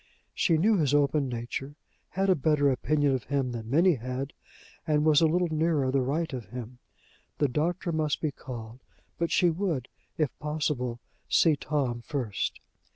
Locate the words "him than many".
3.25-3.93